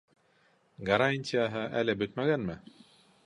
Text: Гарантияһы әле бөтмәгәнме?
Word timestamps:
Гарантияһы 0.89 1.63
әле 1.83 1.97
бөтмәгәнме? 2.01 2.57